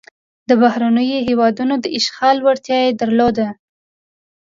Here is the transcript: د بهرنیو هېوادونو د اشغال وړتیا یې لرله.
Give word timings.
د 0.49 0.51
بهرنیو 0.61 1.25
هېوادونو 1.27 1.75
د 1.79 1.85
اشغال 1.99 2.37
وړتیا 2.41 2.77
یې 2.85 2.91
لرله. 2.99 3.47